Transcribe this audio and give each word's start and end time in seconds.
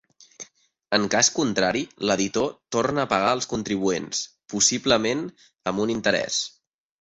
En 0.97 1.03
cas 1.15 1.27
contrari, 1.35 1.83
l'editor 2.11 2.49
torna 2.77 3.03
a 3.03 3.09
pagar 3.11 3.29
als 3.35 3.49
contribuents, 3.55 4.23
possiblement 4.55 5.23
amb 5.73 5.85
un 5.85 5.93
interès. 5.99 6.43